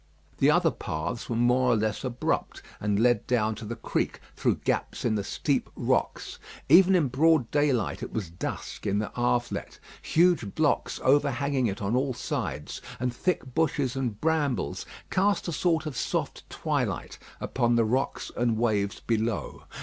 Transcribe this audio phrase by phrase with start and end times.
[0.39, 4.55] The other paths were more or less abrupt, and led down to the creek through
[4.65, 6.39] gaps in the steep rocks.
[6.69, 9.77] Even in broad daylight, it was dusk in the Havelet.
[10.01, 15.85] Huge blocks overhanging it on all sides, and thick bushes and brambles cast a sort
[15.85, 19.65] of soft twilight upon the rocks and waves below.